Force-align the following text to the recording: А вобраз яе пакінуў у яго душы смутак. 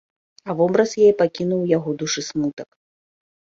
А 0.53 0.53
вобраз 0.61 0.93
яе 1.07 1.09
пакінуў 1.19 1.59
у 1.67 1.71
яго 1.77 1.89
душы 2.01 2.25
смутак. 2.31 2.69